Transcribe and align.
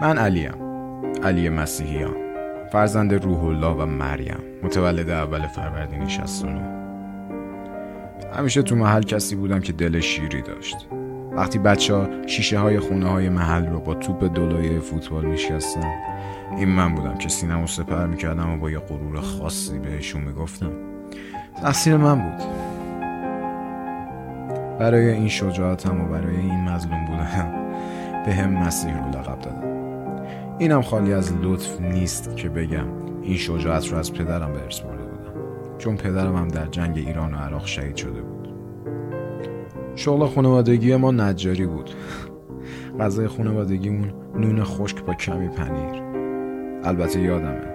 من 0.00 0.18
علیم. 0.18 0.54
علی 1.22 1.48
مسیحیان. 1.48 2.14
فرزند 2.72 3.14
روح 3.14 3.44
الله 3.44 3.82
و 3.82 3.86
مریم. 3.86 4.38
متولد 4.62 5.10
اول 5.10 5.46
فروردین 5.46 6.08
69 6.08 6.60
همیشه 8.36 8.62
تو 8.62 8.76
محل 8.76 9.02
کسی 9.02 9.36
بودم 9.36 9.60
که 9.60 9.72
دل 9.72 10.00
شیری 10.00 10.42
داشت. 10.42 10.88
وقتی 11.32 11.58
بچه 11.58 11.94
ها 11.94 12.26
شیشه 12.26 12.58
های 12.58 12.80
خونه 12.80 13.10
های 13.10 13.28
محل 13.28 13.66
رو 13.66 13.80
با 13.80 13.94
توپ 13.94 14.34
دلایه 14.34 14.80
فوتبال 14.80 15.24
میشکستن 15.24 15.92
این 16.56 16.68
من 16.68 16.94
بودم 16.94 17.18
که 17.18 17.28
سینم 17.28 17.62
و 17.62 17.66
سپر 17.66 18.06
می‌کردم 18.06 18.50
و 18.50 18.56
با 18.56 18.70
یه 18.70 18.78
غرور 18.78 19.20
خاصی 19.20 19.78
بهشون 19.78 20.22
می‌گفتم. 20.22 20.72
تقصیر 21.62 21.96
من 21.96 22.22
بود. 22.22 22.42
برای 24.78 25.10
این 25.10 25.28
شجاعتم 25.28 26.00
و 26.00 26.08
برای 26.08 26.36
این 26.36 26.68
مظلوم 26.68 27.06
بودم 27.06 27.52
به 28.26 28.34
هم 28.34 28.50
مسیح 28.50 28.96
رو 28.96 29.08
لقب 29.08 29.40
دادم. 29.40 29.67
اینم 30.58 30.82
خالی 30.82 31.12
از 31.12 31.34
لطف 31.42 31.80
نیست 31.80 32.36
که 32.36 32.48
بگم. 32.48 32.86
این 33.22 33.36
شجاعت 33.36 33.88
رو 33.92 33.98
از 33.98 34.12
پدرم 34.12 34.52
به 34.52 34.62
ارث 34.62 34.80
برده 34.80 35.02
بودم. 35.02 35.32
چون 35.78 35.96
پدرم 35.96 36.36
هم 36.36 36.48
در 36.48 36.66
جنگ 36.66 36.98
ایران 36.98 37.34
و 37.34 37.36
عراق 37.36 37.66
شهید 37.66 37.96
شده 37.96 38.22
بود. 38.22 38.48
شغل 39.94 40.26
خانوادگی 40.26 40.96
ما 40.96 41.10
نجاری 41.10 41.66
بود. 41.66 41.90
غذای 43.00 43.28
خانوادگیمون 43.28 44.12
نون 44.34 44.64
خشک 44.64 45.04
با 45.04 45.14
کمی 45.14 45.48
پنیر. 45.48 46.02
البته 46.84 47.20
یادمه. 47.20 47.74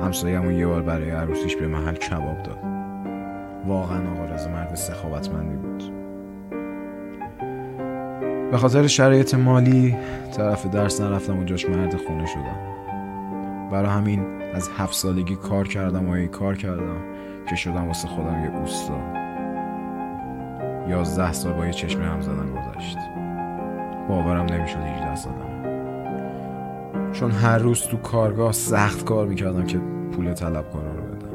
همسایه‌مون 0.00 0.54
یه 0.54 0.66
بار 0.66 0.82
برای 0.82 1.10
عروسیش 1.10 1.56
به 1.56 1.66
محل 1.66 1.94
کباب 1.94 2.42
داد. 2.42 2.58
واقعا 3.66 3.98
آقا 3.98 4.48
مرد 4.48 4.74
سخاوتمندی 4.74 5.56
بود. 5.56 5.93
به 8.54 8.58
خاطر 8.58 8.86
شرایط 8.86 9.34
مالی 9.34 9.96
طرف 10.36 10.66
درس 10.66 11.00
نرفتم 11.00 11.38
و 11.38 11.44
جاش 11.44 11.68
مرد 11.68 11.96
خونه 11.96 12.26
شدم. 12.26 12.56
برای 13.72 13.90
همین 13.90 14.26
از 14.54 14.70
هفت 14.78 14.94
سالگی 14.94 15.36
کار 15.36 15.68
کردم 15.68 16.08
و 16.08 16.26
کار 16.26 16.56
کردم 16.56 16.96
که 17.48 17.56
شدم 17.56 17.86
واسه 17.86 18.08
خودم 18.08 18.44
یه 18.44 18.56
اوستا 18.56 18.98
یازده 20.88 21.32
سال 21.32 21.52
با 21.52 21.66
یه 21.66 21.72
چشم 21.72 22.02
هم 22.02 22.20
زدن 22.20 22.50
گذشت. 22.50 22.98
باورم 24.08 24.46
نمی‌شد 24.46 24.78
18 24.78 25.14
سالم 25.14 25.64
چون 27.12 27.30
هر 27.30 27.58
روز 27.58 27.80
تو 27.80 27.96
کارگاه 27.96 28.52
سخت 28.52 29.04
کار 29.04 29.26
می‌کردم 29.26 29.64
که 29.64 29.80
پول 30.12 30.32
طلبکارا 30.32 30.94
رو 30.94 31.02
بدم. 31.02 31.28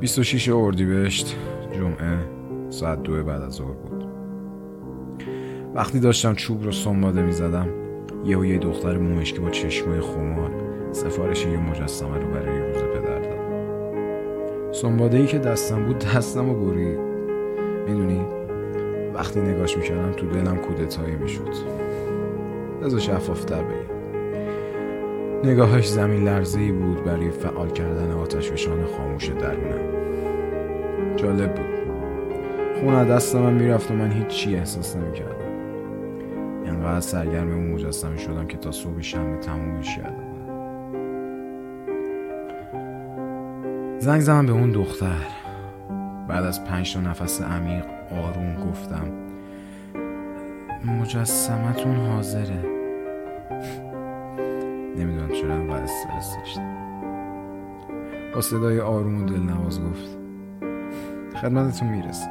26 0.00 0.48
اردیبهشت 0.48 1.36
جمعه 1.72 2.18
ساعت 2.70 3.02
دو 3.02 3.24
بعد 3.24 3.42
از 3.42 3.52
ظهر 3.52 3.72
بود. 3.72 3.91
وقتی 5.74 6.00
داشتم 6.00 6.34
چوب 6.34 6.64
رو 6.64 6.72
سنباده 6.72 7.22
می‌زدم 7.22 7.68
یه 8.24 8.38
و 8.38 8.44
یه 8.44 8.58
دختر 8.58 8.98
مومشکی 8.98 9.40
با 9.40 9.50
چشمای 9.50 10.00
خمار 10.00 10.50
سفارش 10.92 11.46
یه 11.46 11.56
مجسمه 11.56 12.18
رو 12.18 12.26
برای 12.28 12.58
روز 12.58 12.82
پدر 12.82 13.18
داد. 13.18 14.72
سنباده 14.72 15.18
ای 15.18 15.26
که 15.26 15.38
دستم 15.38 15.84
بود 15.84 15.98
دستم 15.98 16.48
و 16.48 16.54
برید. 16.54 16.98
می‌دونی؟ 17.88 18.20
وقتی 19.14 19.40
نگاش 19.40 19.76
می‌کردم 19.76 20.12
تو 20.12 20.26
دلم 20.26 20.56
کودتایی 20.56 21.16
می‌شد. 21.16 21.48
بذار 22.82 23.00
شفافتر 23.00 23.62
بگم 23.62 23.92
نگاهش 25.44 25.88
زمین 25.88 26.24
لرزه 26.24 26.72
بود 26.72 27.04
برای 27.04 27.30
فعال 27.30 27.70
کردن 27.70 28.12
آتش 28.12 28.50
فشان 28.50 28.84
خاموش 28.96 29.28
درونم. 29.28 29.92
جالب 31.16 31.54
بود. 31.54 31.82
خون 32.80 33.04
دست 33.04 33.36
من 33.36 33.52
می‌رفت 33.52 33.90
و 33.90 33.94
من 33.94 34.12
هیچ 34.12 34.26
چی 34.26 34.56
احساس 34.56 34.96
نمی‌کردم. 34.96 35.51
انقدر 36.66 37.00
سرگرم 37.00 37.52
اون 37.52 37.70
مجسمه 37.70 38.16
شدم 38.16 38.46
که 38.46 38.56
تا 38.56 38.70
صبح 38.70 39.00
شنبه 39.00 39.36
تمومش 39.36 39.96
کردم 39.96 40.32
زنگ 43.98 44.20
زدم 44.20 44.46
به 44.46 44.52
اون 44.52 44.72
دختر. 44.72 45.26
بعد 46.28 46.44
از 46.44 46.64
پنج 46.64 46.94
تا 46.94 47.00
نفس 47.00 47.42
عمیق 47.42 47.84
آروم 48.10 48.70
گفتم 48.70 49.08
مجسمتون 51.00 51.96
حاضره. 51.96 52.62
نمی‌دونم 54.96 55.28
چرا 55.28 55.54
انقدر 55.54 55.82
استرس 55.82 56.36
داشتم. 56.36 56.72
با 58.34 58.40
صدای 58.40 58.80
آروم 58.80 59.22
و 59.22 59.26
دلنواز 59.26 59.80
گفت 59.80 60.18
خدمتتون 61.42 61.88
می‌رسه 61.88 62.30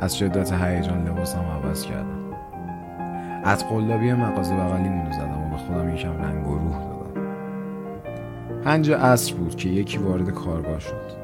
از 0.00 0.18
شدت 0.18 0.52
هیجان 0.52 1.08
لباسم 1.08 1.40
عوض 1.40 1.86
کردم. 1.86 2.31
از 3.44 3.68
قلابی 3.68 4.12
مغازه 4.12 4.56
بغلیمون 4.56 5.12
زدم 5.12 5.46
و 5.46 5.50
به 5.50 5.56
خودم 5.56 5.94
یکم 5.94 6.22
رنگ 6.22 6.48
و 6.48 6.58
روح 6.58 6.78
دادم. 6.78 7.22
پنج 8.64 8.90
عصر 8.90 9.34
بود 9.34 9.54
که 9.54 9.68
یکی 9.68 9.98
وارد 9.98 10.30
کارگاه 10.30 10.78
شد. 10.78 11.22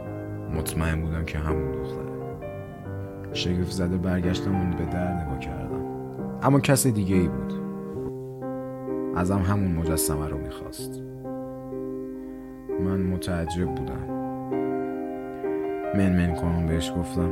مطمئن 0.55 1.01
بودم 1.01 1.25
که 1.25 1.39
همون 1.39 1.73
دختره. 1.73 2.09
شگفت 3.33 3.71
زده 3.71 3.97
برگشتم 3.97 4.71
به 4.71 4.85
در 4.85 5.15
نگاه 5.15 5.39
کردم. 5.39 5.83
اما 6.43 6.61
کس 6.61 6.87
دیگه 6.87 7.17
ای 7.17 7.29
بود. 7.29 7.53
ازم 9.17 9.39
همون 9.39 9.73
مجسمه 9.73 10.29
رو 10.29 10.39
می‌خواست. 10.39 11.03
من 12.81 13.01
متعجب 13.01 13.67
بودم. 13.67 14.19
من 15.95 16.17
من 16.17 16.35
کنم 16.35 16.67
بهش 16.67 16.93
گفتم 16.99 17.31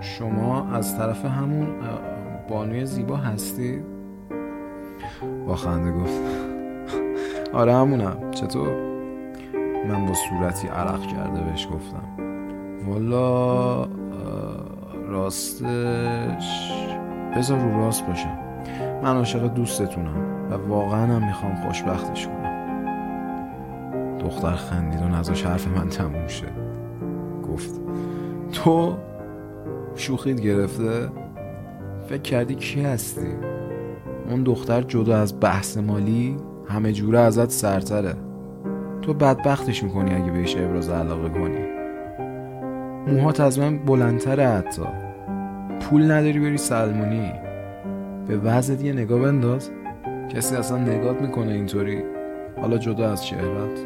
شما 0.00 0.70
از 0.72 0.98
طرف 0.98 1.24
همون 1.24 1.66
بانوی 2.50 2.84
زیبا 2.84 3.16
هستی؟ 3.16 3.82
با 5.46 5.54
خنده 5.56 5.92
گفت. 5.92 6.20
آره 7.52 7.74
همونم. 7.74 8.30
چطور؟ 8.30 8.68
من 9.88 10.06
با 10.06 10.14
صورتی 10.14 10.68
عرق 10.68 11.06
کرده 11.06 11.40
بهش 11.40 11.68
گفتم. 11.74 12.04
والا 12.86 13.84
راستش 15.08 16.72
بذار 17.36 17.58
رو 17.58 17.80
راست 17.80 18.06
باشم. 18.06 18.38
من 19.02 19.16
عاشق 19.16 19.54
دوستتونم 19.54 20.48
و 20.50 20.54
واقعا 20.68 21.06
هم 21.06 21.26
می‌خوام 21.26 21.54
خوشبختش 21.54 22.26
کنم. 22.26 22.50
دختر 24.18 24.52
خندید 24.52 25.02
و 25.02 25.08
نزاش 25.08 25.46
حرف 25.46 25.68
من 25.68 25.88
تموم 25.88 26.26
شد. 26.26 26.46
گفت. 27.52 27.80
تو 28.52 28.96
شوخید 29.94 30.40
گرفته؟ 30.40 31.08
فکر 32.10 32.22
کردی 32.22 32.54
کی 32.54 32.82
هستی؟ 32.82 33.26
اون 34.30 34.42
دختر 34.42 34.82
جدا 34.82 35.16
از 35.16 35.40
بحث 35.40 35.78
مالی 35.78 36.36
همه 36.68 36.92
جوره 36.92 37.18
ازت 37.18 37.50
سرتره. 37.50 38.14
تو 39.02 39.14
بدبختش 39.14 39.82
می‌کنی 39.82 40.14
اگه 40.14 40.32
بهش 40.32 40.56
ابراز 40.56 40.90
علاقه 40.90 41.28
کنی. 41.28 41.64
موهات 43.06 43.40
از 43.40 43.58
من 43.58 43.78
بلندتره 43.78 44.48
حتی. 44.48 44.82
پول 45.80 46.10
نداری 46.10 46.40
بری 46.40 46.58
سلمونی. 46.58 47.32
به 48.28 48.36
وضعت 48.36 48.84
یه 48.84 48.92
نگاه 48.92 49.20
بنداز. 49.20 49.70
کسی 50.34 50.56
اصلا 50.56 50.78
نگات 50.78 51.22
می‌کنه 51.22 51.52
اینطوری. 51.52 52.02
حالا 52.60 52.78
جدا 52.78 53.12
از 53.12 53.24
چهرت 53.24 53.78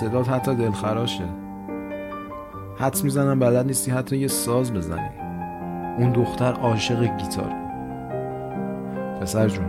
صدات 0.00 0.28
حتی 0.28 0.54
دلخراشه. 0.54 1.24
حدس 2.76 3.04
می‌زنم 3.04 3.38
بلد 3.38 3.66
نیستی 3.66 3.90
حتی 3.90 4.16
یه 4.16 4.28
ساز 4.28 4.72
بزنی. 4.72 5.25
اون 5.98 6.12
دختر 6.12 6.52
عاشق 6.52 7.02
گیتار. 7.16 7.52
پسر 9.20 9.48
جون 9.48 9.64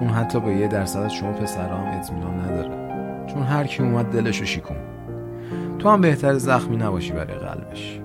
اون 0.00 0.10
حتی 0.10 0.40
به 0.40 0.50
یه 0.50 0.68
درصد 0.68 1.00
از 1.00 1.14
شما 1.14 1.32
پسرها 1.32 1.76
هم 1.76 1.98
اطمینان 1.98 2.40
نداره. 2.40 2.70
چون 3.26 3.42
هر 3.42 3.64
کی 3.64 3.82
اومد 3.82 4.06
دلشو 4.06 4.44
شیکون. 4.44 4.76
تو 5.78 5.88
هم 5.88 6.00
بهتر 6.00 6.34
زخمی 6.34 6.76
نباشی 6.76 7.12
برای 7.12 7.38
قلبش. 7.38 8.00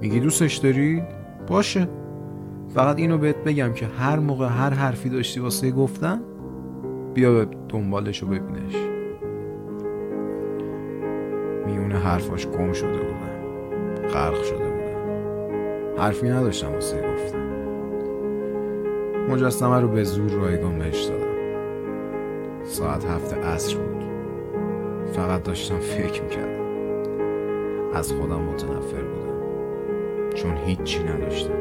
میگی 0.00 0.20
دوستش 0.20 0.56
داری؟ 0.56 1.02
باشه. 1.46 1.88
فقط 2.74 2.98
اینو 2.98 3.18
بهت 3.18 3.36
بگم 3.36 3.72
که 3.72 3.86
هر 3.86 4.18
موقع 4.18 4.48
هر 4.48 4.70
حرفی 4.70 5.08
داشتی 5.08 5.40
واسه 5.40 5.70
گفتن 5.70 6.20
بیا 7.14 7.32
به 7.32 7.48
دنبالشو 7.68 8.26
ببینش. 8.26 8.74
میونه 11.66 11.98
حرفاش 11.98 12.46
گم 12.46 12.72
شده 12.72 12.98
بودم 12.98 14.08
غرق 14.12 14.42
شده. 14.42 14.69
حرفی 16.00 16.28
نداشتم 16.28 16.72
واسه 16.72 16.96
گفتن. 16.96 17.50
مجسمه 19.28 19.80
رو 19.80 19.88
به 19.88 20.04
زور 20.04 20.30
رایگان 20.30 20.78
بهش 20.78 21.04
دادم. 21.04 21.26
ساعت 22.64 23.04
هفت 23.04 23.34
عصر 23.34 23.76
بود. 23.76 24.04
فقط 25.12 25.42
داشتم 25.42 25.78
فکر 25.78 26.22
می‌کردم. 26.22 26.60
از 27.94 28.12
خودم 28.12 28.40
متنفر 28.40 29.02
بودم. 29.02 29.40
چون 30.34 30.56
هیچی 30.56 31.04
نداشتم. 31.04 31.54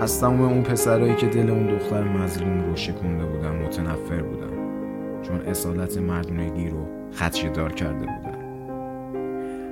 از 0.00 0.20
تمام 0.20 0.42
اون 0.42 0.62
پسرایی 0.62 1.14
که 1.14 1.26
دل 1.26 1.50
اون 1.50 1.66
دختر 1.66 2.02
مظلوم 2.02 2.64
رو 2.70 2.76
شکونده 2.76 3.24
بودم 3.24 3.54
متنفر 3.54 4.22
بودم. 4.22 4.54
چون 5.22 5.40
اصالت 5.40 5.98
مردونگی 5.98 6.68
رو 6.68 6.86
خدشه 7.12 7.48
دار 7.48 7.72
کرده 7.72 8.06
بودم 8.06 8.38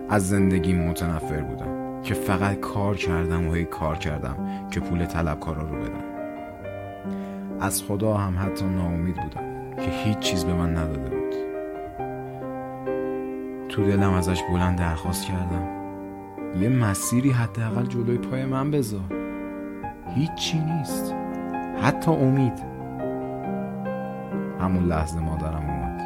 از 0.09 0.29
زندگیم 0.29 0.89
متنفر 0.89 1.41
بودم. 1.41 1.82
که 2.03 2.15
فقط 2.15 2.61
کار 2.61 2.97
کردم 2.97 3.49
و 3.49 3.53
هی 3.53 3.65
کار 3.65 3.99
کردم 3.99 4.37
که 4.71 4.81
پول 4.81 5.07
طلبکارا 5.07 5.63
رو 5.63 5.77
بدم. 5.77 6.05
از 7.61 7.83
خدا 7.83 8.15
هم 8.15 8.35
حتی 8.39 8.65
ناامید 8.65 9.17
بودم 9.17 9.77
که 9.77 9.91
هیچ 9.91 10.19
چیز 10.19 10.45
به 10.45 10.55
من 10.55 10.71
نداده 10.71 11.11
بود. 11.11 11.35
تو 13.69 13.85
دلم 13.85 14.15
ازش 14.15 14.43
بلند 14.43 14.79
درخواست 14.79 15.25
کردم. 15.25 15.69
یه 16.61 16.69
مسیری 16.69 17.31
حداقل 17.31 17.87
جلوی 17.87 18.19
پای 18.19 18.45
من 18.45 18.71
بذار. 18.71 19.01
هیچی 20.15 20.59
نیست. 20.59 21.15
حتی 21.83 22.11
امید. 22.11 22.63
همون 24.61 24.85
لحظه 24.85 25.21
مادرم 25.21 25.71
اومد. 25.71 26.03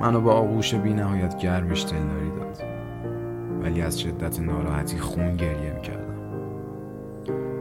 منو 0.00 0.20
با 0.20 0.32
آغوش 0.32 0.74
بی 0.74 0.94
نهایت 0.94 1.38
گرمش 1.38 1.84
دلداری 1.84 2.30
داد. 2.30 2.77
ولی 3.62 3.82
از 3.82 4.00
شدت 4.00 4.40
ناراحتی 4.40 4.98
خون 4.98 5.36
گریه 5.36 5.72
می‌کردم. 5.74 6.18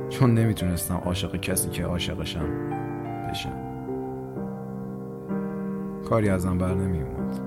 چون 0.09 0.33
نمی‌تونستم 0.33 1.01
عاشق 1.05 1.35
کسی 1.35 1.69
که 1.69 1.85
عاشقشم 1.85 2.49
بشم. 3.29 3.67
کاری 6.09 6.29
ازم 6.29 6.57
بر 6.57 6.73
نمیومد 6.73 7.39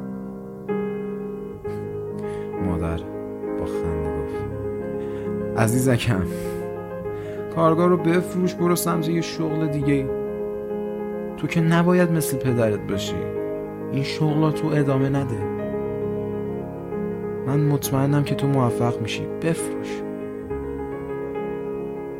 مادر 2.67 2.97
با 3.59 3.67
خنده 3.67 4.23
گفت 4.23 4.35
عزیزکم 5.57 6.23
کارگاه 7.55 7.89
رو 7.89 7.97
بفروش 7.97 8.55
برو 8.55 8.77
سمت 8.77 9.09
یه 9.09 9.21
شغل 9.21 9.67
دیگه 9.67 10.11
تو 11.37 11.47
که 11.47 11.61
نباید 11.61 12.11
مثل 12.13 12.37
پدرت 12.37 12.81
باشی. 12.81 13.17
این 13.93 14.03
شغل 14.03 14.51
تو 14.51 14.67
ادامه 14.67 15.09
نده. 15.09 15.60
من 17.47 17.61
مطمئنم 17.61 18.25
که 18.25 18.35
تو 18.35 18.47
موفق 18.47 19.01
میشی. 19.01 19.27
بفروش. 19.43 20.03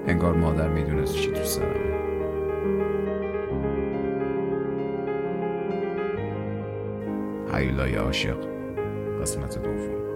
انگار 0.07 0.35
مادر 0.35 0.69
می‌دونست 0.69 1.15
چی 1.15 1.31
تو 1.33 1.45
سرمه. 1.45 1.91
هیولای 7.55 7.95
عاشق. 7.95 8.37
قسمت 9.23 9.63
دوم. 9.63 10.10